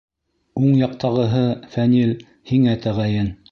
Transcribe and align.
Уң 0.61 0.69
яҡтағыһы, 0.83 1.43
Фәнил, 1.75 2.17
һиңә 2.55 2.77
тәғәйен. 2.89 3.33